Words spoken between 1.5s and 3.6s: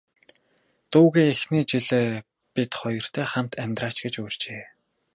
жил бид хоёртой хамт